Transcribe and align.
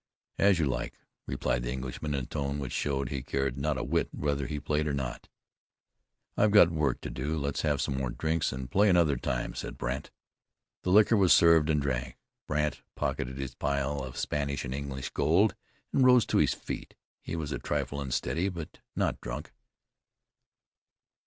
"As 0.39 0.57
you 0.57 0.65
like," 0.65 0.95
replied 1.27 1.61
the 1.61 1.71
Englishman, 1.71 2.15
in 2.15 2.23
a 2.23 2.25
tone 2.25 2.57
which 2.57 2.71
showed 2.71 3.09
he 3.09 3.21
cared 3.21 3.55
not 3.55 3.77
a 3.77 3.83
whit 3.83 4.09
whether 4.11 4.47
he 4.47 4.59
played 4.59 4.87
or 4.87 4.95
not. 4.95 5.29
"I've 6.35 6.49
got 6.49 6.71
work 6.71 7.01
to 7.01 7.11
do. 7.11 7.37
Let's 7.37 7.61
have 7.61 7.79
some 7.79 7.99
more 7.99 8.09
drinks, 8.09 8.51
and 8.51 8.71
play 8.71 8.89
another 8.89 9.15
time," 9.15 9.53
said 9.53 9.77
Brandt. 9.77 10.09
The 10.81 10.89
liquor 10.89 11.15
was 11.15 11.33
served 11.33 11.69
and 11.69 11.79
drank. 11.79 12.17
Brandt 12.47 12.81
pocketed 12.95 13.37
his 13.37 13.53
pile 13.53 14.03
of 14.03 14.17
Spanish 14.17 14.65
and 14.65 14.73
English 14.73 15.11
gold, 15.11 15.53
and 15.93 16.03
rose 16.03 16.25
to 16.25 16.37
his 16.39 16.55
feet. 16.55 16.95
He 17.21 17.35
was 17.35 17.51
a 17.51 17.59
trifle 17.59 18.01
unsteady; 18.01 18.49
but 18.49 18.79
not 18.95 19.21
drunk. 19.21 19.51